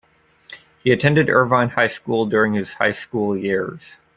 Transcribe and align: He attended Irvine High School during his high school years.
He 0.83 0.91
attended 0.91 1.29
Irvine 1.29 1.69
High 1.69 1.85
School 1.85 2.25
during 2.25 2.53
his 2.53 2.73
high 2.73 2.89
school 2.91 3.37
years. 3.37 3.97